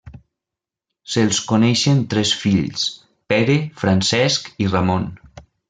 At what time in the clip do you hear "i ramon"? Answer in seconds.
4.67-5.11